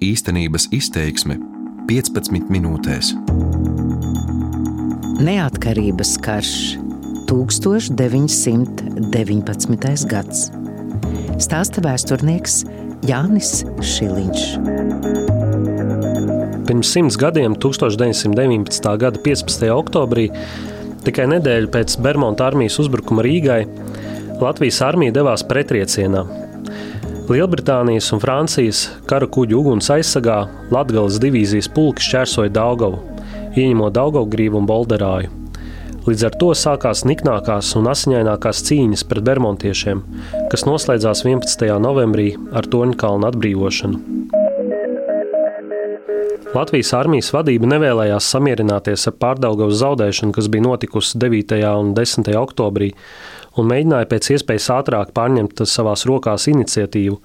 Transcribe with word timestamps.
Īstenības 0.00 0.70
izteiksme 0.72 1.34
15 1.84 2.48
minūtēs. 2.48 3.10
Neatkarības 5.20 6.14
karš 6.24 6.80
1919. 7.28 10.08
gads. 10.08 10.48
Stāsta 11.44 11.84
vēsturnieks 11.84 12.64
Jānis 13.04 13.60
Šiliņš. 13.84 14.56
Pirms 16.64 16.96
simts 16.96 17.20
gadiem, 17.20 17.52
1919. 17.60 18.96
gada 19.04 19.20
15. 19.20 19.68
oktobrī, 19.76 20.32
tikai 21.04 21.28
nedēļu 21.36 21.68
pēc 21.76 22.00
Bermuda 22.00 22.48
armijas 22.48 22.80
uzbrukuma 22.80 23.20
Rīgai, 23.28 23.68
Latvijas 24.40 24.80
armija 24.80 25.12
devās 25.20 25.44
pretriecienā. 25.44 26.48
Lielbritānijas 27.30 28.08
un 28.10 28.18
Francijas 28.18 28.78
kara 29.06 29.28
kuģu 29.30 29.60
uguns 29.60 29.86
aizsargā 29.94 30.40
Latvijas 30.74 31.20
divīzijas 31.22 31.68
pulki 31.70 32.02
šķērsoja 32.02 32.50
Daugavu, 32.56 32.98
ieņemot 33.54 33.94
Daugavgrīvu 33.94 34.58
un 34.58 34.66
Bolderāju. 34.66 35.30
Līdz 36.08 36.26
ar 36.26 36.38
to 36.40 36.50
sākās 36.58 37.04
niknākās 37.06 37.70
un 37.78 37.86
asiņainākās 37.92 38.64
cīņas 38.66 39.06
pret 39.06 39.28
bermontiešiem, 39.30 40.02
kas 40.50 40.66
noslēdzās 40.66 41.22
11. 41.22 41.70
novembrī 41.86 42.32
ar 42.50 42.66
Toņkalnu 42.66 43.30
atbrīvošanu. 43.30 44.39
Latvijas 46.48 46.90
armijas 46.96 47.28
vadība 47.34 47.68
nevēlējās 47.68 48.26
samierināties 48.32 49.04
ar 49.10 49.14
pārdaugavas 49.20 49.76
zaudēšanu, 49.82 50.32
kas 50.34 50.48
bija 50.50 50.64
notikusi 50.64 51.18
9. 51.20 51.58
un 51.78 51.92
10. 51.94 52.30
oktobrī, 52.40 52.88
un 53.60 53.68
mēģināja 53.68 54.08
pēc 54.08 54.30
iespējas 54.34 54.70
ātrāk 54.78 55.12
pārņemt 55.14 55.60
savās 55.68 56.06
rokās 56.08 56.48
iniciatīvu. 56.50 57.18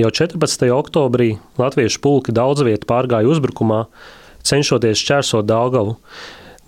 Jau 0.00 0.10
14. 0.16 0.66
oktobrī 0.72 1.34
latviešu 1.60 2.00
pulki 2.00 2.34
daudz 2.34 2.64
vietu 2.64 2.88
pārgāja 2.88 3.28
uzbrukumā, 3.28 3.84
cenšoties 4.46 5.04
šķērsot 5.04 5.46
Daugavu. 5.50 5.98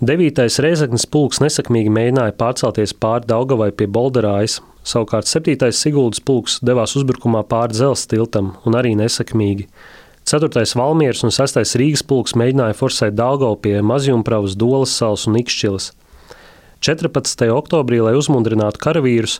9. 0.03 0.45
reizeknas 0.63 1.07
pulks 1.09 1.41
nesakmīgi 1.41 1.91
mēģināja 1.95 2.37
pārcelties 2.37 2.93
pāri 2.93 3.27
Daugavai 3.29 3.71
pie 3.73 3.89
Bolderājas, 3.89 4.59
savukārt 4.87 5.31
7. 5.31 5.71
Siguldas 5.73 6.21
pulks 6.21 6.59
devās 6.61 6.93
uzbrukumā 6.99 7.41
pāri 7.49 7.75
dzelzceļa 7.75 8.13
tiltam 8.13 8.53
un 8.67 8.79
arī 8.79 8.93
nesakmīgi. 8.99 9.67
4. 10.23 10.63
Valmieras 10.75 11.23
un 11.27 11.33
6. 11.35 11.59
Rīgas 11.75 12.03
pulks 12.07 12.37
mēģināja 12.39 12.77
forsēt 12.79 13.15
Dāngau 13.17 13.57
pie 13.59 13.81
Mazjumpravas, 13.83 14.55
Dolas 14.55 14.95
salas 14.95 15.27
un 15.27 15.35
Ikšķilas. 15.41 15.91
14. 16.83 17.47
oktobrī, 17.51 18.01
lai 18.03 18.13
uzmundrinātu 18.19 18.79
karavīrus, 18.83 19.37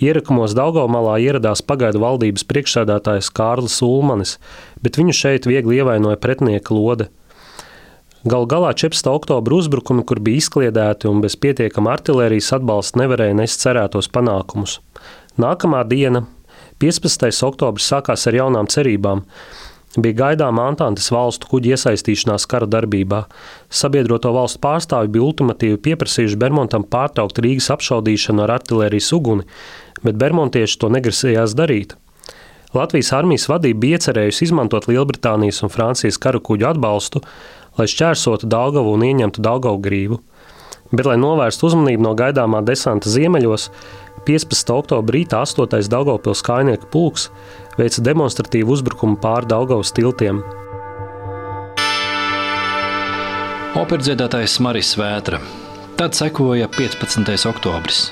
ierakumos 0.00 0.54
Daugamalā 0.56 1.18
ieradās 1.24 1.60
pagaidu 1.64 2.00
valdības 2.00 2.44
priekšsēdētājs 2.48 3.28
Kārlis 3.36 3.82
Ulmanis, 3.84 4.36
bet 4.80 4.96
viņu 5.00 5.16
šeit 5.16 5.48
viegli 5.48 5.80
ievainoja 5.80 6.20
pretinieka 6.20 6.72
lode. 6.76 7.10
Galu 8.24 8.48
galā 8.48 8.72
14. 8.72 9.08
oktobra 9.12 9.56
uzbrukumi, 9.60 10.04
kur 10.08 10.20
bija 10.24 10.40
izkliedēti 10.40 11.08
un 11.08 11.20
bez 11.24 11.36
pietiekama 11.40 11.92
artērijas 11.96 12.54
atbalsta, 12.56 13.00
nevarēja 13.04 13.36
nest 13.38 13.60
cerētos 13.64 14.08
panākumus. 14.12 14.80
Nākamā 15.40 15.84
diena, 15.88 16.24
15. 16.80 17.28
oktobris, 17.44 17.88
sākās 17.92 18.24
ar 18.28 18.40
jaunām 18.40 18.68
cerībām 18.72 19.24
bija 20.04 20.18
gaidāma 20.20 20.66
Antantes 20.70 21.10
valstu 21.14 21.48
kuģi 21.50 21.74
iesaistīšanās 21.74 22.46
kara 22.50 22.68
darbībā. 22.70 23.24
Sabiedroto 23.68 24.32
valstu 24.36 24.60
pārstāvi 24.64 25.12
bija 25.16 25.26
ultimatīvi 25.28 25.80
pieprasījuši 25.88 26.40
Bermontam 26.40 26.84
pārtraukt 26.84 27.40
Rīgas 27.42 27.70
apšaudīšanu 27.74 28.44
ar 28.44 28.56
artērijas 28.58 29.12
uguni, 29.16 29.46
bet 30.04 30.18
bermontieši 30.20 30.80
to 30.82 30.92
negrasījās 30.92 31.56
darīt. 31.58 31.96
Latvijas 32.76 33.12
armijas 33.16 33.46
vadība 33.48 33.84
bija 33.84 33.98
iecerējusi 33.98 34.48
izmantot 34.48 34.88
Lielbritānijas 34.90 35.62
un 35.64 35.72
Francijas 35.72 36.18
kara 36.20 36.42
kuģu 36.42 36.66
atbalstu, 36.74 37.22
lai 37.78 37.86
šķērsotu 37.88 38.48
Daugavu 38.50 38.96
un 38.96 39.04
ieņemtu 39.06 39.44
Daugavu 39.44 39.80
grību. 39.84 40.20
Bet, 40.92 41.06
lai 41.08 41.16
novērstu 41.18 41.70
uzmanību 41.70 42.04
no 42.04 42.12
gaidāmā 42.18 42.62
desanta 42.66 43.10
ziemeļos, 43.10 43.70
15. 44.26 44.74
oktobra 44.74 45.14
rītā 45.16 45.42
8. 45.46 45.88
Daugopils 45.90 46.42
kājnieku 46.46 46.90
pulks 46.90 47.28
veica 47.78 48.02
demonstratīvu 48.06 48.74
uzbrukumu 48.74 49.18
pāri 49.22 49.50
Daugavas 49.50 49.92
tiltiem. 49.94 50.42
Operdziedātājs 53.76 54.56
Maris 54.64 54.94
Vētra. 54.96 55.42
Tad 55.96 56.16
sekoja 56.16 56.68
15. 56.72 57.34
oktobris. 57.50 58.06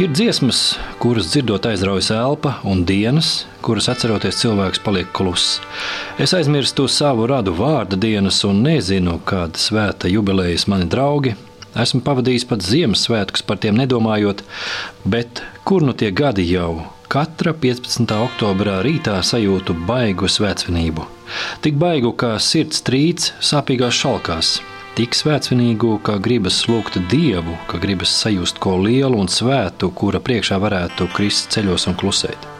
Ir 0.00 0.08
dziesmas, 0.12 0.78
kuras 1.00 1.28
dzirdot 1.32 1.66
aizraujas 1.68 2.10
elpa, 2.14 2.54
un 2.64 2.84
dienas, 2.88 3.44
kuras 3.64 3.90
atceroties 3.92 4.38
cilvēks 4.40 4.80
paliek 4.84 5.10
kluss. 5.16 5.58
Es 6.20 6.32
aizmirstu 6.36 6.86
savu 6.88 7.28
radu 7.28 7.52
vārda 7.56 7.98
dienas 8.00 8.40
un 8.48 8.62
nezinu, 8.64 9.18
kāda 9.24 9.60
svēta 9.60 10.08
jubilejas 10.08 10.66
mani 10.70 10.88
draugi. 10.88 11.36
Esmu 11.78 12.00
pavadījis 12.02 12.48
pat 12.50 12.64
Ziemassvētkus 12.66 13.44
par 13.46 13.60
tiem 13.62 13.76
nedomājot, 13.78 14.42
bet 15.06 15.42
kur 15.62 15.84
nu 15.86 15.94
tie 15.94 16.10
gadi 16.10 16.48
jau 16.50 16.82
Katra 17.10 17.50
15. 17.54 18.06
oktobrā 18.14 18.80
rītā 18.86 19.16
sajūtu 19.26 19.74
baigu 19.86 20.28
svētceļību. 20.30 21.06
Tik 21.62 21.78
baigu, 21.78 22.12
kā 22.14 22.36
sirds 22.42 22.82
trīc 22.86 23.32
sāpīgās 23.42 23.96
šalkās, 23.98 24.50
tik 24.98 25.14
svētceļīgu, 25.18 25.96
ka 26.06 26.18
gribas 26.22 26.60
lūgt 26.70 27.00
dievu, 27.10 27.56
ka 27.70 27.78
gribas 27.82 28.14
sajust 28.14 28.58
ko 28.62 28.76
lielu 28.82 29.18
un 29.18 29.30
svētu, 29.30 29.90
kura 29.90 30.22
priekšā 30.22 30.58
varētu 30.62 31.08
krist 31.14 31.50
ceļos 31.54 31.88
un 31.90 31.98
klusēt. 31.98 32.50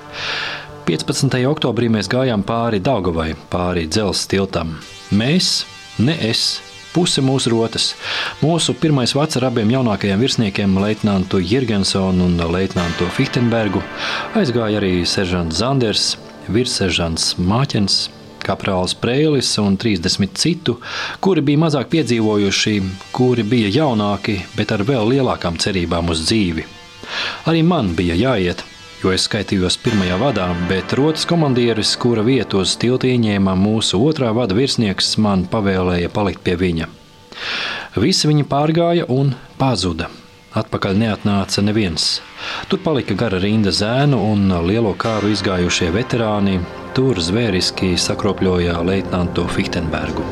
15. 0.90 1.38
oktobrī 1.46 1.86
mēs 1.94 2.10
gājām 2.10 2.42
pāri 2.46 2.82
Daugavai, 2.82 3.36
pāri 3.54 3.86
dzelzceļa 3.86 4.34
tiltam. 4.34 4.74
Mēs, 5.14 5.60
ne 6.02 6.18
es, 6.26 6.58
puse 6.94 7.22
mūsu 7.24 7.52
rotas. 7.54 7.92
Mūsu 8.42 8.74
pirmais 8.78 9.14
vārds 9.16 9.38
ar 9.40 9.48
abiem 9.50 9.70
jaunākajiem 9.74 10.22
virsniekiem, 10.22 10.78
Leitnantu 10.82 11.40
Jirgensonu 11.42 12.26
un 12.28 12.38
Leitnantu 12.52 13.08
Fichtenbergu, 13.16 13.82
aizgāja 14.38 14.80
arī 14.80 14.94
seržants 15.08 15.60
Zanders, 15.60 16.14
virsseržants 16.48 17.36
Māķens. 17.38 18.08
Kaprāls 18.40 18.94
Prēlis 18.96 19.50
un 19.60 19.76
30 19.76 20.32
citu, 20.40 20.78
kuri 21.20 21.42
bija 21.44 21.60
mazāk 21.66 21.90
piedzīvojuši, 21.92 22.72
kuri 23.12 23.44
bija 23.44 23.68
jaunāki, 23.74 24.38
bet 24.56 24.72
ar 24.72 24.84
vēl 24.88 25.12
lielākām 25.12 25.60
cerībām 25.60 26.08
uz 26.08 26.24
dzīvi. 26.24 26.64
Arī 27.50 27.60
man 27.66 27.92
bija 27.98 28.16
jāiet, 28.16 28.64
jo 29.02 29.12
es 29.14 29.24
skaitījos 29.28 29.78
pirmajā 29.80 30.16
vadā, 30.20 30.46
bet 30.68 30.92
rotas 30.98 31.26
komandieris, 31.28 31.94
kura 32.00 32.24
vietu 32.26 32.60
uz 32.64 32.76
tilta 32.80 33.08
ieņēma 33.08 33.54
mūsu 33.56 34.00
otrā 34.04 34.32
vada 34.36 34.56
virsnieks, 34.56 35.14
man 35.22 35.46
pavēlēja 35.50 36.12
palikt 36.12 36.44
pie 36.44 36.56
viņa. 36.60 36.88
Visi 38.00 38.28
viņi 38.30 38.44
pārgāja 38.48 39.06
un 39.08 39.32
pazuda. 39.58 40.10
Atpakaļ 40.50 40.96
neatnāca 40.98 41.62
neviens. 41.62 42.18
Tur 42.68 42.80
palika 42.82 43.14
gara 43.14 43.38
rinda 43.38 43.70
zēnu 43.70 44.18
un 44.32 44.48
lielo 44.66 44.96
kāru 44.98 45.30
izgājušie 45.30 45.92
veterāni. 45.94 46.58
Tur 46.94 47.20
zvēriski 47.22 47.92
sakropļoja 47.94 48.80
leitnantu 48.82 49.46
Fichtenbergu. 49.46 50.24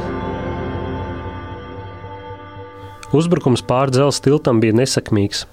Uzbrukums 3.14 3.62
pār 3.64 3.94
dzelzceļa 3.94 4.26
tiltam 4.26 4.58
bija 4.60 4.74
nesakmīgs. 4.82 5.46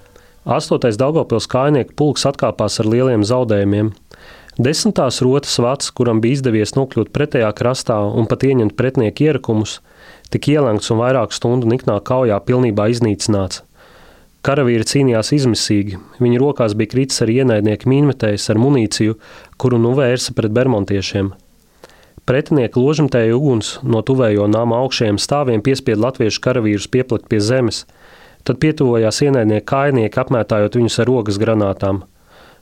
Astotais 0.46 0.94
Daugopils 0.94 1.48
kājnieku 1.50 1.96
pulks 1.98 2.22
atkāpās 2.28 2.78
ar 2.78 2.86
lieliem 2.86 3.24
zaudējumiem. 3.26 3.88
Desmitās 4.62 5.18
rotas 5.26 5.56
vats, 5.58 5.90
kuram 5.90 6.20
bija 6.22 6.38
izdevies 6.38 6.76
nokļūt 6.76 7.10
pretējā 7.10 7.48
krastā 7.58 7.96
un 8.06 8.28
pat 8.30 8.46
ieņemt 8.46 8.76
pretinieku 8.78 9.26
ierakumus, 9.26 9.80
tika 10.30 10.52
ielēgts 10.54 10.92
un 10.94 11.02
vairāku 11.02 11.34
stundu 11.34 11.66
niknā 11.72 11.98
kaujā 11.98 12.38
pilnībā 12.46 12.86
iznīcināts. 12.94 13.64
Karavīri 14.46 14.86
cīnījās 14.86 15.32
izmisīgi, 15.34 15.98
viņu 16.22 16.38
rokās 16.44 16.78
bija 16.78 16.94
kritis 16.94 17.18
arī 17.26 17.40
ienaidnieki 17.42 17.90
mīnmetējs 17.90 18.46
ar 18.54 18.62
munīciju, 18.62 19.18
kuru 19.58 19.82
nu 19.82 19.96
vērsa 19.98 20.36
pret 20.38 20.54
bermontiešiem. 20.54 21.32
Pretinieka 22.26 22.78
ložamtēja 22.78 23.34
uguns 23.34 23.80
no 23.82 23.98
tuvējo 24.06 24.46
nama 24.46 24.78
augšējiem 24.86 25.18
stāviem 25.18 25.66
piespieda 25.66 26.06
latviešu 26.06 26.46
karavīrus 26.46 26.86
pieplikt 26.94 27.26
pie 27.34 27.42
zemes– 27.42 27.82
Tad 28.46 28.60
pietuvojās 28.62 29.24
ienaidnieki 29.26 29.66
kājnieki, 29.66 30.20
apmētājot 30.22 30.78
viņus 30.78 31.00
ar 31.02 31.10
rokas 31.10 31.40
granātām. 31.42 32.04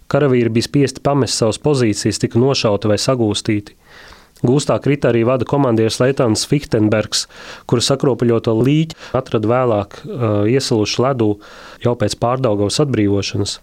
Karavīri 0.08 0.52
bija 0.52 0.68
spiesti 0.68 1.02
pamest 1.04 1.36
savas 1.36 1.58
pozīcijas, 1.60 2.20
tika 2.22 2.40
nošauti 2.40 2.88
vai 2.88 2.96
sagūstīti. 3.00 3.76
Gūstā 4.44 4.76
krita 4.84 5.08
arī 5.08 5.22
vada 5.24 5.46
komandieris 5.48 6.00
Leitāns 6.02 6.44
Fichtenbergs, 6.48 7.26
kura 7.70 7.84
sakropaļoto 7.84 8.52
līķi 8.60 8.98
atrada 9.16 9.48
vēlāk 9.48 10.00
uh, 10.04 10.24
iesalušu 10.50 11.04
ledū 11.04 11.30
jau 11.84 11.94
pēc 12.00 12.16
pārdaugavas 12.20 12.80
atbrīvošanas. 12.84 13.58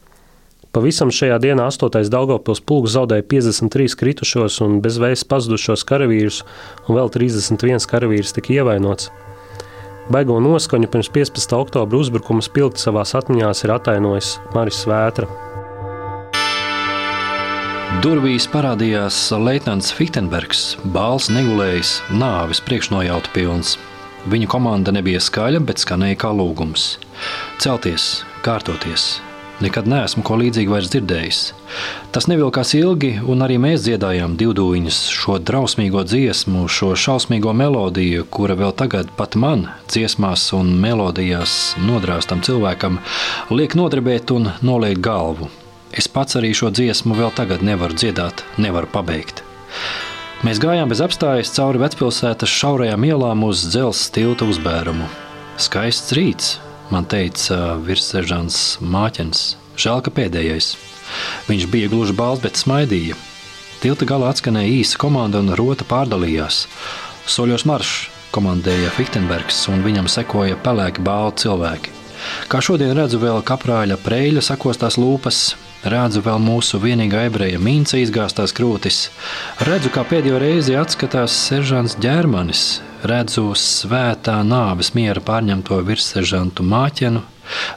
Pavisam 0.71 1.09
šajā 1.11 1.35
dienā 1.43 1.65
8. 1.67 2.07
Daugavpils 2.13 2.61
pulks 2.63 2.93
zaudēja 2.95 3.25
53 3.33 3.97
kritušos 3.99 4.61
un 4.63 4.79
bezvēs 4.81 5.25
pazudušos 5.27 5.83
karavīrus, 5.89 6.45
un 6.87 6.97
vēl 6.97 7.11
31 7.11 7.89
karavīrs 7.91 8.31
tika 8.37 8.55
ievainots. 8.61 9.11
Baigo 10.11 10.41
noskaņu 10.43 10.89
pirms 10.91 11.07
15. 11.15 11.53
oktobra 11.55 11.99
uzbrukuma 12.01 12.43
spilgti 12.43 12.81
savā 12.83 13.05
atmiņā 13.19 13.51
ir 13.63 13.71
atainojis 13.71 14.31
Maris 14.51 14.81
Vētra. 14.89 15.29
Durvīs 18.03 18.47
parādījās 18.51 19.21
Leitnants 19.39 19.93
Fittenbergs, 19.95 20.75
bāls 20.91 21.29
negulējis, 21.31 21.93
nāvis 22.11 22.59
priekšnojauta 22.67 23.31
pilns. 23.31 23.77
Viņa 24.27 24.51
komanda 24.51 24.91
nebija 24.91 25.21
skaļa, 25.23 25.63
bet 25.63 25.79
skanēja 25.79 26.19
kā 26.25 26.35
lūgums. 26.35 26.97
Celties, 27.63 28.25
kārtoties, 28.43 29.21
Nekad 29.61 29.85
neesmu 29.85 30.23
ko 30.25 30.39
līdzīgu 30.41 30.73
vairs 30.73 30.89
dzirdējis. 30.89 31.39
Tas 32.15 32.25
nevilkās 32.29 32.73
ilgi, 32.73 33.11
un 33.29 33.45
arī 33.45 33.59
mēs 33.61 33.83
dziedājām 33.85 34.33
divdūņus, 34.39 35.01
šo 35.13 35.37
drausmīgo 35.37 36.01
dziesmu, 36.07 36.65
šo 36.65 36.95
šausmīgo 36.97 37.53
melodiju, 37.53 38.25
kura 38.33 38.57
vēl 38.57 38.73
tagad 38.73 39.11
pat 39.19 39.37
man, 39.37 39.67
dziesmās 39.91 40.47
un 40.57 40.73
melodijās 40.81 41.75
nodrāstam 41.85 42.41
cilvēkam, 42.45 42.97
liek 43.53 43.77
nodarbēt 43.77 44.33
un 44.33 44.49
noliek 44.65 44.97
galvu. 44.97 45.51
Es 45.93 46.07
pats 46.09 46.39
arī 46.39 46.55
šo 46.57 46.71
dziesmu 46.73 47.17
vēl 47.19 47.29
tagad 47.37 47.61
nevaru 47.67 47.97
dziedāt, 47.99 48.41
nevaru 48.57 48.89
pabeigt. 48.89 49.43
Mēs 50.41 50.57
gājām 50.57 50.89
bez 50.89 51.03
apstājas 51.05 51.53
cauri 51.53 51.83
vecpilsētas 51.83 52.49
šaurajām 52.49 53.03
ielām 53.05 53.43
uz 53.45 53.61
dzelzceļa 53.69 54.15
tilta 54.15 54.47
uzbērumu. 54.49 55.05
Skaists 55.61 56.15
rīts, 56.17 56.55
man 56.93 57.07
teica 57.09 57.77
virssežants 57.81 58.77
Māķens. 58.83 59.55
Žēl, 59.79 60.01
ka 60.05 60.13
pēdējais. 60.13 60.73
Viņš 61.47 61.67
bija 61.71 61.89
gluži 61.91 62.15
balts, 62.15 62.43
bet 62.43 62.59
smaidīja. 62.59 63.17
Tilta 63.81 64.05
galā 64.05 64.29
atskanēja 64.31 64.75
īsa 64.81 64.99
komanda 65.01 65.41
un 65.41 65.55
rota 65.57 65.87
pārdalījās. 65.87 66.65
Soļos 67.25 67.65
marš 67.65 67.95
komandēja 68.35 68.91
Fichtenbergs, 68.95 69.63
un 69.71 69.81
viņam 69.85 70.07
sekoja 70.11 70.59
pelēki 70.61 71.03
balti 71.03 71.47
cilvēki. 71.47 71.95
Kā 72.51 72.61
šodien 72.61 72.93
redzu 72.95 73.19
vēl 73.21 73.41
kaprāļa 73.45 73.97
preļa 74.03 74.43
sakostās 74.45 74.99
lūpas, 75.01 75.55
redzu 75.83 76.21
vēl 76.25 76.39
mūsu 76.41 76.79
vienīgā 76.81 77.25
ebreja 77.29 77.59
mīnca 77.61 77.99
izgāztās 78.01 78.53
krūtis, 78.55 79.09
redzu, 79.67 79.91
kā 79.93 80.05
pēdējo 80.07 80.39
reizi 80.41 80.77
atskatās 80.77 81.35
seržants 81.47 81.97
ģermanis, 82.01 82.81
redzu 83.07 83.49
svētā 83.57 84.41
nāves 84.45 84.93
miera 84.97 85.23
pārņemto 85.25 85.81
virsseržantu 85.87 86.65
māķenu, 86.67 87.23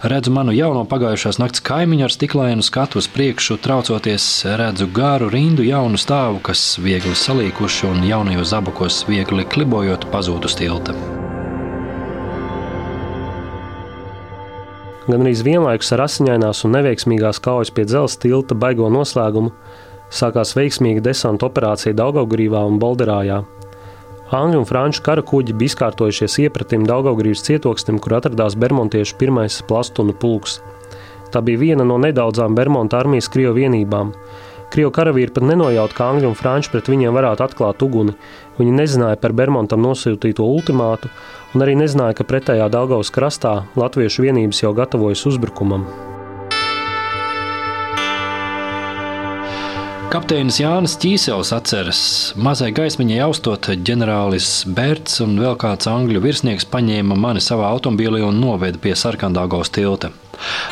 redzu 0.04 0.34
manu 0.34 0.52
jauno 0.54 0.84
pagājušās 0.90 1.40
nakts 1.42 1.64
kaimiņu 1.64 2.06
ar 2.06 2.14
stiklainu 2.14 2.66
skatu 2.66 3.00
uz 3.00 3.08
priekšu, 3.10 3.58
traucoties, 3.64 4.28
redzu 4.60 4.88
garu 4.94 5.32
rindu 5.32 5.66
jaunu 5.66 6.00
stāvu, 6.00 6.42
kas 6.44 6.74
viegli 6.82 7.16
salīkuši 7.18 7.90
un 7.90 8.06
jaunajos 8.08 8.52
zabakos 8.54 9.04
viegli 9.08 9.48
klibojot 9.48 10.10
pazūd 10.12 10.50
uz 10.50 10.58
tilta. 10.60 11.13
Gan 15.04 15.20
arī 15.20 15.34
vienlaikus 15.44 15.92
ar 15.92 16.06
asiņainās 16.06 16.62
un 16.64 16.78
neveiksmīgās 16.78 17.42
kaujas 17.44 17.72
pie 17.74 17.84
dzelzceļa 17.84 18.22
tilta 18.24 18.56
baigo 18.56 18.86
noslēgumu 18.88 19.50
sākās 20.14 20.54
veiksmīga 20.56 21.02
desanta 21.04 21.48
operācija 21.50 21.96
Daugaugrīvā 21.98 22.62
un 22.68 22.78
Bolderājā. 22.80 23.42
Angļu 24.34 24.62
un 24.62 24.66
franču 24.66 25.02
kara 25.04 25.22
kuģi 25.22 25.54
bija 25.54 25.74
izkārtojušies 25.74 26.38
iepratim 26.46 26.86
Daugaugrības 26.88 27.44
cietoksnim, 27.46 28.00
kur 28.02 28.16
atradās 28.16 28.56
Bermontiešu 28.58 29.18
pirmais 29.20 29.60
plastunu 29.68 30.14
pulks. 30.16 30.58
Tā 31.30 31.42
bija 31.44 31.60
viena 31.60 31.84
no 31.84 31.98
nedaudzām 32.00 32.56
Bermonta 32.56 33.02
armijas 33.02 33.28
Krievu 33.28 33.58
vienībām. 33.58 34.14
Krievu 34.74 34.90
karavīri 34.90 35.30
pat 35.30 35.44
nenojauta, 35.46 35.94
ka 35.94 36.06
Angļu 36.10 36.32
un 36.32 36.34
Franči 36.34 36.72
pret 36.72 36.88
viņiem 36.90 37.14
varētu 37.14 37.44
atklāt 37.44 37.84
uguni. 37.86 38.16
Viņi 38.58 38.72
nezināja 38.74 39.20
par 39.22 39.30
Bermontam 39.38 39.84
nosūtīto 39.84 40.42
ultimātu 40.42 41.12
un 41.54 41.62
arī 41.62 41.76
nezināja, 41.78 42.16
ka 42.18 42.26
pretējā 42.26 42.66
Daugavas 42.74 43.14
krastā 43.14 43.60
latviešu 43.78 44.26
vienības 44.26 44.64
jau 44.64 44.74
gatavojas 44.74 45.22
uzbrukumam. 45.30 45.86
Kapteinis 50.14 50.60
Jānis 50.60 50.92
Čīsels 51.02 51.48
atceras, 51.56 52.00
mazai 52.38 52.68
gaismiņai 52.70 53.16
austot, 53.24 53.66
ģenerālis 53.82 54.46
Bērts 54.70 55.18
un 55.24 55.32
vēl 55.42 55.56
kāds 55.58 55.88
angļu 55.90 56.20
virsnieks 56.22 56.68
paņēma 56.70 57.16
mani 57.18 57.40
savā 57.42 57.66
automobīlī 57.74 58.20
un 58.22 58.36
noveda 58.38 58.78
pie 58.78 58.92
Sarkandāgaus 58.94 59.72
tilta. 59.74 60.12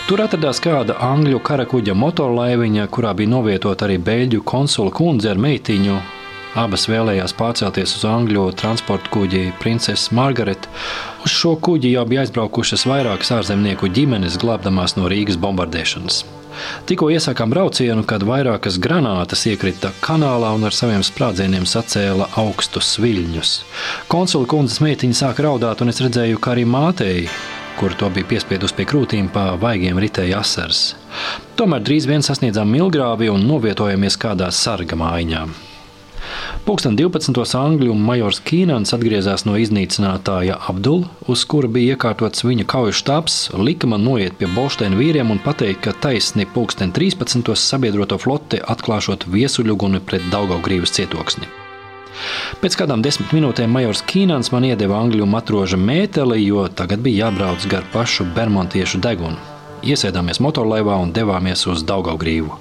Tur 0.07 0.23
atradās 0.23 0.63
kāda 0.63 0.95
angļu 1.03 1.41
karakuģa 1.43 1.97
motorlaiviņa, 1.99 2.85
kurā 2.95 3.17
bija 3.19 3.33
novietota 3.33 3.89
arī 3.89 3.97
beļģu 3.99 4.45
konsula 4.47 4.95
kundze 4.95 5.33
ar 5.33 5.43
meitiņu. 5.43 5.97
Abas 6.63 6.87
vēlējās 6.93 7.35
pārcelties 7.35 7.97
uz 7.99 8.05
angļu 8.07 8.45
transporta 8.63 9.11
kuģi 9.11 9.49
Princese 9.59 10.15
Margarita. 10.15 10.71
Uz 11.27 11.35
šo 11.35 11.57
kuģi 11.59 11.97
jau 11.97 12.07
bija 12.07 12.23
aizbraukušas 12.23 12.87
vairākas 12.87 13.35
ārzemnieku 13.41 13.91
ģimenes, 13.91 14.39
glābdamās 14.39 14.95
no 15.01 15.11
Rīgas 15.11 15.41
bombardēšanas. 15.43 16.23
Tikko 16.89 17.11
iesākām 17.15 17.53
braucienu, 17.53 18.05
kad 18.09 18.25
vairākas 18.27 18.79
granātas 18.83 19.47
iekrita 19.51 19.93
kanālā 20.05 20.53
un 20.57 20.69
ar 20.69 20.77
saviem 20.77 21.05
sprādzieniem 21.07 21.67
sacēla 21.69 22.29
augstus 22.43 22.95
viļņus. 23.03 23.55
Konsula 24.13 24.49
kundzes 24.51 24.83
meitiņa 24.85 25.19
sāka 25.25 25.47
raudāt, 25.49 25.83
un 25.83 25.93
es 25.93 26.03
redzēju, 26.05 26.41
ka 26.43 26.55
arī 26.55 26.67
mātei, 26.69 27.27
kur 27.81 27.97
to 27.99 28.11
bija 28.13 28.29
piespiedusi 28.35 28.77
pie 28.79 28.89
krūtīm, 28.89 29.33
pa 29.33 29.53
vaigiem 29.61 30.01
ritēja 30.03 30.43
asars. 30.45 30.93
Tomēr 31.59 31.85
drīz 31.85 32.09
vien 32.11 32.25
sasniedzām 32.25 32.71
Milgrāvi 32.73 33.33
un 33.33 33.47
novietojamies 33.49 34.19
kādā 34.21 34.53
sarga 34.53 34.99
mājā. 34.99 35.47
Pūksteni 36.67 36.99
12. 37.01 37.43
angļu 37.59 37.95
majors 37.99 38.39
Kīnans 38.47 38.95
atgriezās 38.95 39.43
no 39.49 39.57
iznīcinātāja 39.59 40.59
Abdula, 40.71 41.11
uz 41.33 41.43
kura 41.49 41.71
bija 41.73 41.97
iekārtots 41.97 42.45
viņa 42.47 42.67
kauju 42.71 42.95
štābs, 43.01 43.39
lika 43.59 43.91
man 43.91 44.07
noiet 44.07 44.39
pie 44.39 44.51
Bolsteina 44.55 44.99
vīriem 44.99 45.33
un 45.35 45.43
pateikt, 45.43 45.83
ka 45.87 45.97
taisni 46.05 46.47
pūksteni 46.47 46.95
13. 46.95 47.53
sabiedroto 47.59 48.21
flote 48.23 48.63
atklāšot 48.75 49.27
viesuļuguni 49.33 50.03
pret 50.07 50.29
Daugaugrības 50.33 50.95
cietoksni. 50.99 51.51
Pēc 52.63 52.77
kādām 52.79 53.03
desmit 53.03 53.33
minūtēm 53.35 53.73
majors 53.73 54.05
Kīnans 54.07 54.53
man 54.55 54.69
iedeva 54.69 55.01
angļu 55.03 55.27
matroža 55.27 55.81
mēteli, 55.81 56.45
jo 56.45 56.69
tagad 56.69 57.03
bija 57.03 57.27
jābrauc 57.27 57.67
gar 57.73 57.89
pašu 57.95 58.29
bermontiešu 58.37 59.03
degunu. 59.03 59.52
Iesēdāmies 59.83 60.39
motorlaivā 60.39 60.95
un 61.03 61.11
devāmies 61.15 61.65
uz 61.67 61.83
Daugaugrīvu. 61.87 62.55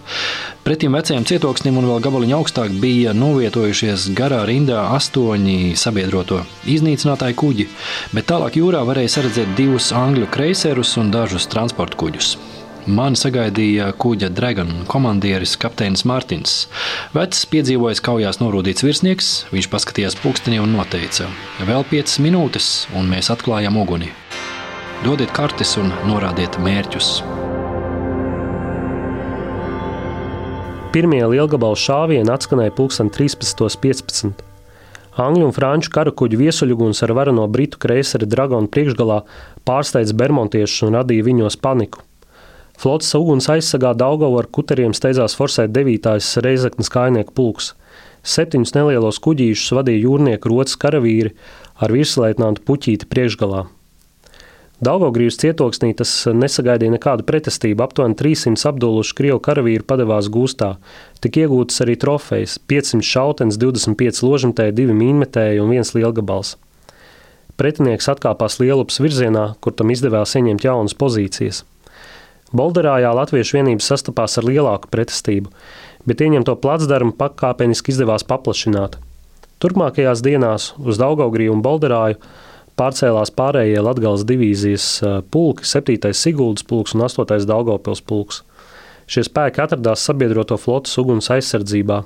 Pretim 0.65 0.95
vecajam 0.97 1.25
cietoksnim 1.29 1.77
un 1.77 1.85
vēl 1.89 2.01
gabaliņu 2.05 2.37
augstāk 2.39 2.73
bija 2.81 3.13
novietojušies 3.17 4.07
garā 4.17 4.41
rindā 4.49 4.87
astoņi 4.95 5.75
sabiedroto 5.77 6.41
iznīcinātāju 6.69 7.37
kuģi, 7.37 7.67
bet 8.17 8.29
tālāk 8.31 8.57
jūrā 8.57 8.81
varēja 8.87 9.17
saredzēt 9.17 9.53
divus 9.57 9.91
angļu 9.93 10.29
kreiserus 10.33 10.95
un 11.01 11.13
dažus 11.13 11.45
transporta 11.51 11.99
kuģus. 12.01 12.35
Mani 12.89 13.19
sagaidīja 13.19 13.91
kuģa 14.01 14.31
Dragon 14.33 14.71
komandieris 14.89 15.53
kapteinis 15.61 16.01
Mārtiņš. 16.09 16.55
Vecs 17.13 17.43
piedzīvojis 17.51 18.01
kaujās 18.01 18.41
norūdīts 18.41 18.85
virsnieks, 18.87 19.29
viņš 19.53 19.69
paskatījās 19.69 20.17
pulkstenī 20.23 20.57
un 20.63 20.73
noteica: 20.73 21.29
Vēl 21.69 21.85
piecas 21.93 22.17
minūtes, 22.25 22.71
un 22.97 23.05
mēs 23.13 23.29
atklājam 23.33 23.77
uguni. 23.77 24.09
Dodiet 25.01 25.31
kartes 25.33 25.71
un 25.81 25.87
norādiet 26.05 26.59
mērķus. 26.61 27.07
Pirmie 30.93 31.23
lielgabalu 31.25 31.79
šāvieni 31.81 32.29
atskanēja 32.29 32.75
pulksten 32.77 33.09
13.15. 33.09 34.43
Angļu 35.25 35.47
un 35.47 35.55
franču 35.57 35.89
karakuģu 35.95 36.37
viesuļuguns 36.43 37.01
ar 37.01 37.15
varano 37.17 37.47
britu 37.49 37.81
kreiseri 37.81 38.29
Dragonu 38.29 38.69
priekšgalā 38.69 39.23
pārsteidza 39.65 40.13
bermontiešus 40.21 40.85
un 40.91 40.99
radīja 40.99 41.25
viņos 41.31 41.57
paniku. 41.65 42.05
Flotes 42.77 43.09
uguns 43.17 43.49
aizsargā 43.49 43.95
Daugavu 43.97 44.37
ar 44.37 44.53
kuteriem 44.53 44.93
steidzās 44.93 45.33
forsēt 45.33 45.73
9. 45.73 46.13
reizeknas 46.45 46.93
kājnieku 46.93 47.33
pulks. 47.41 47.73
Septiņus 48.21 48.77
nelielos 48.77 49.17
kuģīšus 49.25 49.73
vadīja 49.81 50.05
jūrnieku 50.05 50.53
rotas 50.53 50.77
karavīri 50.77 51.33
ar 51.81 51.89
virsleitnantu 51.89 52.69
puķīti 52.69 53.09
priekšgalā. 53.09 53.65
Daugaugrības 54.81 55.35
cietoksnī 55.37 55.91
tas 55.93 56.09
nesagaidīja 56.33 56.95
nekādu 56.95 57.21
pretestību. 57.27 57.83
Aptuveni 57.85 58.15
300 58.17 58.65
apduluši 58.71 59.13
krievu 59.19 59.37
karavīri 59.45 59.85
padevās 59.85 60.25
gūstā. 60.33 60.71
Tik 61.21 61.37
iegūtas 61.43 61.83
arī 61.85 61.99
trofejas- 62.01 62.57
500 62.71 63.05
šautenes, 63.05 63.59
25 63.61 64.23
ložmetēji, 64.25 64.73
2 64.79 64.97
mīnmetēji 64.97 65.61
un 65.61 65.69
1 65.69 65.93
lielgabals. 65.93 66.55
Pretinieks 67.57 68.09
atkāpās 68.09 68.57
Lielupas 68.57 68.97
virzienā, 68.97 69.55
kur 69.61 69.71
tam 69.71 69.93
izdevās 69.93 70.33
ieņemt 70.33 70.65
jaunas 70.65 70.97
pozīcijas. 70.97 71.61
Bolderājā 72.51 73.13
Latviešu 73.13 73.61
vienības 73.61 73.85
sastapās 73.85 74.39
ar 74.39 74.43
lielāku 74.43 74.89
pretestību, 74.89 75.47
bet 76.07 76.17
ieņemto 76.17 76.55
placdarmu 76.59 77.13
pakāpeniski 77.13 77.93
izdevās 77.93 78.23
paplašināt. 78.23 78.97
Turpmākajās 79.61 80.23
dienās 80.25 80.73
uz 80.79 80.97
Daugaugriju 80.97 81.53
un 81.53 81.61
Bolderāju 81.61 82.17
pārcēlās 82.81 83.33
pārējie 83.37 83.83
Latvijas 83.85 84.25
divīzijas 84.25 84.87
pulki, 85.33 85.67
7. 85.69 86.13
Siguldas 86.17 86.65
pulks 86.65 86.95
un 86.97 87.05
8. 87.05 87.45
Daugopils 87.49 88.01
pulks. 88.01 88.41
Šie 89.11 89.25
spēki 89.27 89.61
atradās 89.61 90.05
sabiedroto 90.07 90.57
flotes 90.57 90.97
uguns 91.01 91.29
aizsardzībā. 91.33 92.01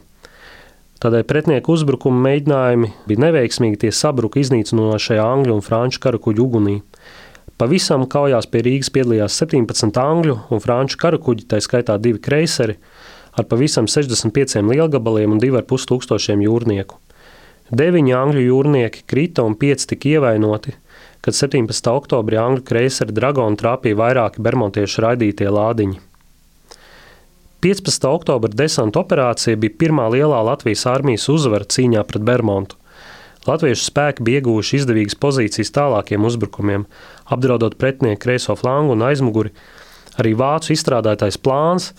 Tādēļ 1.03 1.25
pretinieku 1.27 1.73
uzbrukuma 1.75 2.21
mēģinājumi 2.23 2.89
bija 3.05 3.23
neveiksmīgi, 3.27 3.81
tie 3.83 3.91
sabruka 3.93 4.39
iznīcinošajā 4.41 5.21
angļu 5.21 5.57
un 5.57 5.63
franču 5.63 6.01
karakuģu 6.05 6.45
ugunī. 6.47 6.79
Pavisam 7.61 8.07
kaujās 8.11 8.47
pie 8.51 8.63
Rīgas 8.65 8.91
piedalījās 8.95 9.37
17 9.43 9.99
angļu 10.01 10.39
un 10.51 10.63
franču 10.63 10.99
karakuģi, 11.03 11.47
tā 11.51 11.61
skaitā 11.63 11.99
divi 12.01 12.19
kreiseri. 12.19 12.79
ar 13.35 13.43
pavisam 13.43 13.87
65 13.87 14.63
lielgabaliem 14.63 15.31
un 15.35 15.39
2,5 15.43 15.89
tūkstošiem 15.91 16.41
jūrnieku. 16.47 17.04
Deviņi 17.73 18.11
angļu 18.13 18.41
jūrnieki 18.45 18.99
krita 19.09 19.41
un 19.41 19.55
pieci 19.57 19.87
tika 19.89 20.09
ievainoti, 20.19 20.75
kad 21.25 21.33
17. 21.33 21.87
oktobrī 21.89 22.37
angļu 22.37 22.61
kreiseri 22.61 23.13
Dragona 23.17 23.57
trāpīja 23.57 23.97
vairāki 23.97 24.43
bermontiešu 24.45 25.01
raidītie 25.01 25.47
lādiņi. 25.49 25.97
15. 27.65 28.05
oktobra 28.11 28.53
desanta 28.53 29.01
operācija 29.01 29.57
bija 29.57 29.73
pirmā 29.81 30.05
lielā 30.13 30.43
Latvijas 30.45 30.85
armijas 30.85 31.25
uzvara 31.33 31.65
cīņā 31.65 32.03
pret 32.05 32.21
Bermontu. 32.27 32.77
Latviešu 33.49 33.87
spēki 33.87 34.21
bija 34.27 34.43
ieguvuši 34.43 34.77
izdevīgas 34.83 35.17
pozīcijas 35.17 35.73
tālākiem 35.73 36.21
uzbrukumiem, 36.29 36.85
apdraudot 37.25 37.79
pretinieku 37.81 38.27
kreiso 38.27 38.53
flangu 38.59 38.93
un 38.93 39.01
aizmuguri. 39.09 39.55
Arī 40.21 40.35
vācu 40.37 40.75
izstrādātais 40.77 41.41
plāns, 41.41 41.95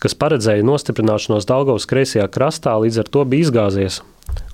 kas 0.00 0.16
paredzēja 0.16 0.64
nostiprināšanos 0.64 1.48
Daugavas 1.48 1.84
kreisajā 1.84 2.24
krastā, 2.32 2.78
līdz 2.80 3.02
ar 3.04 3.12
to 3.12 3.26
bija 3.28 3.50
izgāzies. 3.50 4.00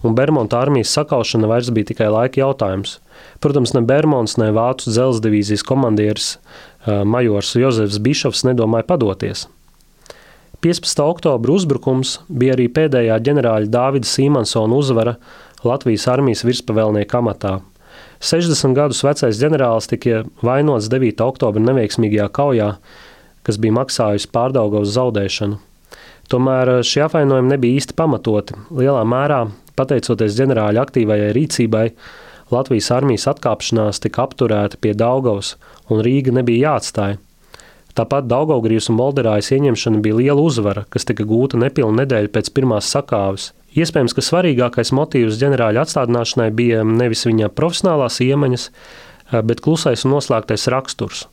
Un 0.07 0.15
Bermuda 0.15 0.61
armijas 0.61 0.93
sakaušana 0.95 1.49
vairs 1.51 1.73
bija 1.75 1.91
tikai 1.93 2.09
laika 2.13 2.41
jautājums. 2.41 2.99
Protams, 3.43 3.73
ne 3.75 3.83
Bermuds, 3.87 4.37
ne 4.41 4.53
Vācu 4.55 4.93
dzelzceļa 4.93 5.25
divīzijas 5.25 5.65
komandieris 5.67 6.31
Majors 6.87 7.55
Jozefs 7.59 7.99
Bišovs 8.03 8.45
nedomāja 8.47 8.87
padoties. 8.87 9.47
15. 10.65 11.03
oktobra 11.05 11.53
uzbrukums 11.53 12.17
bija 12.29 12.55
arī 12.57 12.69
pēdējā 12.73 13.19
ģenerāļa 13.27 13.71
Dāvida 13.71 14.09
Sīmansona 14.09 14.79
uzvara 14.79 15.17
Latvijas 15.67 16.07
armijas 16.11 16.45
virspavēlnieka 16.47 17.21
amatā. 17.21 17.59
60 18.25 18.77
gadus 18.77 19.03
vecais 19.05 19.41
ģenerālis 19.41 19.91
tika 19.91 20.23
vainots 20.45 20.89
9. 20.93 21.21
oktobra 21.27 21.63
neveiksmīgajā 21.67 22.29
kaujā, 22.33 22.71
kas 23.47 23.61
bija 23.63 23.77
maksājusi 23.77 24.31
pārdaugavas 24.33 24.95
zaudēšanu. 24.97 25.61
Tomēr 26.33 26.73
šie 26.83 27.05
apvainojumi 27.05 27.53
nebija 27.53 27.79
īsti 27.79 27.95
pamatoti. 27.99 28.57
Lielā 28.75 29.05
mērā, 29.07 29.45
pateicoties 29.79 30.39
ģenerāļa 30.39 30.87
aktīvajai 30.87 31.35
rīcībai, 31.37 31.87
Latvijas 32.55 32.93
armijas 32.95 33.27
atkāpšanās 33.33 33.99
tika 34.05 34.23
apturēta 34.27 34.79
pie 34.79 34.93
Daugavas, 34.95 35.57
un 35.91 36.03
Rīga 36.07 36.35
nebija 36.37 36.71
jāatstāja. 36.71 37.19
Tāpat 37.97 38.29
Daugaugrijas 38.29 38.91
un 38.93 38.99
Molderājas 38.99 39.49
ieņemšana 39.57 40.03
bija 40.05 40.19
liela 40.19 40.43
uzvara, 40.45 40.85
kas 40.93 41.09
tika 41.09 41.25
gūta 41.27 41.59
nepilnu 41.59 41.97
nedēļu 42.03 42.31
pēc 42.35 42.51
pirmās 42.55 42.91
sakāves. 42.93 43.51
Iespējams, 43.77 44.15
ka 44.17 44.25
svarīgākais 44.25 44.93
motīvs 44.97 45.39
ģenerāļa 45.41 45.87
atstādināšanai 45.87 46.51
bija 46.57 46.85
nevis 46.87 47.25
viņa 47.29 47.49
profesionālās 47.57 48.21
iemaņas, 48.25 48.69
bet 49.49 49.63
klusais 49.65 50.05
un 50.05 50.15
noslēgtais 50.15 50.69
raksturs. 50.73 51.25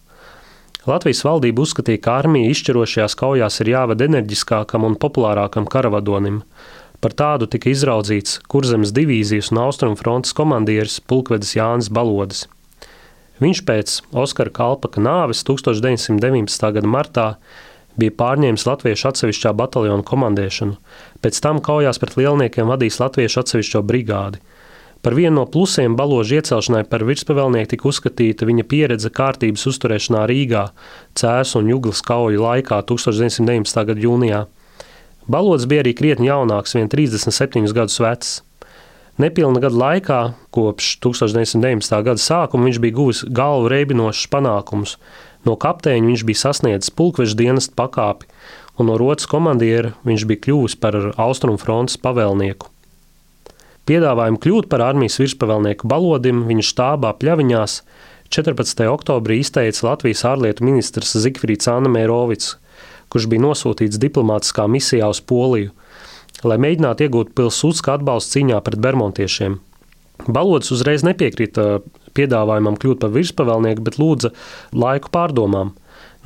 Latvijas 0.87 1.21
valdība 1.23 1.63
uzskatīja, 1.63 2.01
ka 2.03 2.17
armija 2.23 2.51
izšķirošajās 2.51 3.15
kaujās 3.19 3.61
ir 3.63 3.71
jāved 3.71 4.01
enerģiskākam 4.03 4.87
un 4.87 4.97
populārākam 4.99 5.67
karavadonim. 5.71 6.41
Par 7.03 7.11
tādu 7.19 7.49
tika 7.51 7.67
izraudzīts 7.67 8.37
Kurzemes 8.47 8.93
divīzijas 8.95 9.49
un 9.51 9.59
Austrumfrontes 9.65 10.31
komandieris 10.37 11.01
pulkvedis 11.03 11.57
Jānis 11.57 11.89
Balodis. 11.91 12.45
Viņš 13.43 13.59
pēc 13.67 13.95
Oskara 14.15 14.53
Kalpaka 14.53 15.03
nāves 15.03 15.43
1919. 15.43 16.69
gada 16.77 16.87
martā 16.87 17.25
bija 17.99 18.13
pārņēmis 18.21 18.63
latviešu 18.69 19.09
atsevišķā 19.09 19.51
bataljona 19.59 20.05
komandēšanu, 20.07 20.77
pēc 21.19 21.41
tam 21.43 21.59
kaujās 21.65 21.99
pret 21.99 22.15
lielniekiem 22.21 22.71
vadījis 22.71 23.01
latviešu 23.03 23.41
atsevišķo 23.43 23.83
brigādi. 23.89 24.39
Par 25.03 25.19
vienu 25.19 25.41
no 25.41 25.45
plusiem 25.51 25.97
baložu 25.99 26.37
iecelšanai 26.39 26.85
par 26.87 27.03
virspavēlnieku 27.03 27.73
tika 27.73 27.89
uzskatīta 27.89 28.47
viņa 28.47 28.63
pieredze 28.63 29.11
kārtības 29.11 29.67
uzturēšanā 29.73 30.23
Rīgā, 30.31 30.69
Cēsu 31.19 31.59
un 31.59 31.73
Juglas 31.73 31.99
kauju 32.07 32.39
laikā 32.39 32.79
1919. 32.87 33.87
gada 33.91 34.07
jūnijā. 34.07 34.45
Balods 35.27 35.67
bija 35.69 35.83
arī 35.85 35.93
krietni 35.95 36.27
jaunāks, 36.27 36.75
vien 36.75 36.89
37 36.91 37.71
gadus 37.75 37.99
vecs. 38.03 38.33
Nepilna 39.21 39.61
gada 39.61 39.77
laikā, 39.77 40.19
kopš 40.51 40.97
1919. 41.05 41.93
gada 42.03 42.19
sākuma, 42.19 42.65
viņš 42.67 42.79
bija 42.81 42.97
guvis 42.97 43.21
galvu 43.29 43.69
reibinošus 43.71 44.31
panākumus. 44.33 44.97
No 45.45 45.53
kapteiņa 45.59 46.09
viņš 46.09 46.23
bija 46.25 46.41
sasniedzis 46.41 46.93
pulkveža 46.97 47.37
dienesta 47.37 47.75
pakāpi, 47.77 48.25
un 48.79 48.89
no 48.89 48.97
rotas 48.97 49.29
komandiera 49.29 49.93
viņš 50.07 50.25
bija 50.29 50.43
kļuvis 50.47 50.77
par 50.81 50.97
austrumu 51.21 51.61
frontes 51.61 51.99
pavēlnieku. 52.01 52.71
Piedāvājumu 53.83 54.39
kļūt 54.39 54.69
par 54.71 54.81
armijas 54.85 55.19
virspavēlnieku 55.19 55.87
balodim 55.91 56.45
viņa 56.47 56.65
štābā 56.69 57.11
pļaviņās 57.19 57.81
14. 58.33 58.85
oktobrī 58.89 59.41
izteica 59.43 59.89
Latvijas 59.91 60.23
ārlietu 60.25 60.65
ministrs 60.65 61.11
Zigfrīds 61.19 61.67
Anna 61.69 61.91
Mērovics, 61.91 62.55
kurš 63.13 63.29
bija 63.31 63.45
nosūtīts 63.45 64.01
diplomātiskā 64.01 64.67
misijā 64.71 65.13
uz 65.13 65.21
Poliju– 65.21 65.71
lai 66.47 66.57
mēģinātu 66.61 67.07
iegūt 67.07 67.31
pilsūtiskā 67.37 67.97
atbalstu 67.99 68.39
cīņā 68.39 68.59
pret 68.65 68.81
bermontiešiem. 68.83 69.59
Balodis 70.29 70.71
uzreiz 70.75 71.03
nepiekrita 71.05 71.83
piedāvājumam 72.17 72.77
kļūt 72.79 73.01
par 73.01 73.13
virspavēlnieku, 73.15 73.83
bet 73.85 73.99
lūdza 73.99 74.33
laiku 74.77 75.11
pārdomām. 75.13 75.73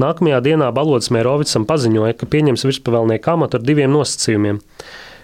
Nākamajā 0.01 0.41
dienā 0.45 0.69
Balodis 0.75 1.09
Mērovicam 1.13 1.65
paziņoja, 1.69 2.17
ka 2.19 2.29
pieņems 2.29 2.65
virspavēlnieku 2.67 3.33
amatu 3.33 3.57
ar 3.57 3.65
diviem 3.65 3.93
nosacījumiem. 3.95 4.61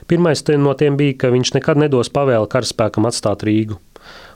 Pirmais 0.09 0.41
no 0.59 0.73
tiem 0.75 0.97
bija, 0.99 1.17
ka 1.21 1.33
viņš 1.33 1.53
nekad 1.57 1.79
nedos 1.79 2.09
pavēli 2.13 2.49
karaspēkam 2.49 3.07
atstāt 3.07 3.45
Rīgu. 3.45 3.77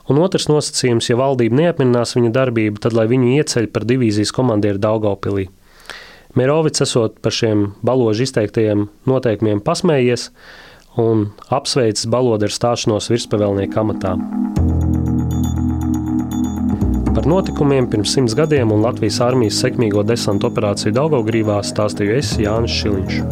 Un 0.08 0.20
otrs 0.22 0.46
nosacījums, 0.48 1.10
ja 1.10 1.18
valdība 1.20 1.58
neapmierinās 1.58 2.14
viņa 2.16 2.30
darbību, 2.32 2.80
tad 2.80 2.94
lai 2.96 3.04
viņu 3.10 3.34
ieceļ 3.36 3.68
par 3.74 3.84
divīzijas 3.88 4.32
komandieru 4.32 4.80
Daugaupilī. 4.80 5.48
Mērovics 6.36 6.82
esot 6.84 7.16
par 7.24 7.32
šiem 7.32 7.70
baložu 7.86 8.26
izteiktajiem 8.26 8.88
noteikumiem 9.08 9.62
pasmējies 9.64 10.28
un 11.00 11.28
apsveicis 11.54 12.08
balodu 12.10 12.48
ar 12.48 12.52
stāšanos 12.52 13.08
virspavēlnieka 13.12 13.80
amatā. 13.80 14.12
Par 17.14 17.26
notikumiem 17.26 17.88
pirms 17.90 18.12
simts 18.14 18.36
gadiem 18.38 18.74
un 18.74 18.84
Latvijas 18.84 19.22
armijas 19.24 19.58
sekmīgo 19.64 20.04
desantu 20.06 20.50
operāciju 20.50 20.94
Daugaugrīvā 20.98 21.62
stāstīju 21.66 22.18
es 22.20 22.34
Jānis 22.38 22.76
Šiliņš. 22.82 23.22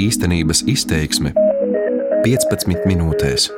Īstenības 0.00 0.62
izteiksme 0.70 1.34
15 2.24 2.86
minūtēs. 2.88 3.50